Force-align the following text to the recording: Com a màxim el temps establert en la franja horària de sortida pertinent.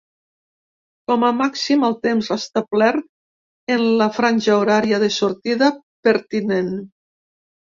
Com 1.09 1.25
a 1.25 1.27
màxim 1.41 1.85
el 1.89 1.93
temps 2.07 2.29
establert 2.35 3.75
en 3.77 3.85
la 4.01 4.09
franja 4.17 4.57
horària 4.63 5.01
de 5.05 5.11
sortida 5.19 5.71
pertinent. 6.09 6.75